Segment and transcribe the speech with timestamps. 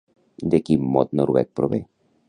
[0.53, 1.83] De quin mot noruec prové?